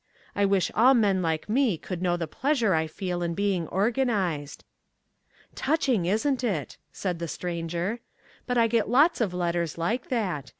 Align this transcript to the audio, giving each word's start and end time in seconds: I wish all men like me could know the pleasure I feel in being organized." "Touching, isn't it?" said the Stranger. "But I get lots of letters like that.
I 0.35 0.45
wish 0.45 0.71
all 0.73 0.95
men 0.95 1.21
like 1.21 1.47
me 1.47 1.77
could 1.77 2.01
know 2.01 2.17
the 2.17 2.25
pleasure 2.25 2.73
I 2.73 2.87
feel 2.87 3.21
in 3.21 3.35
being 3.35 3.67
organized." 3.67 4.63
"Touching, 5.53 6.07
isn't 6.07 6.43
it?" 6.43 6.77
said 6.91 7.19
the 7.19 7.27
Stranger. 7.27 7.99
"But 8.47 8.57
I 8.57 8.65
get 8.67 8.89
lots 8.89 9.21
of 9.21 9.31
letters 9.31 9.77
like 9.77 10.09
that. 10.09 10.49